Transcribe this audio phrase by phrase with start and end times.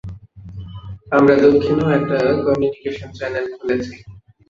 [1.17, 3.93] আমরা দক্ষিণেও একটি communication channel খুলেছি।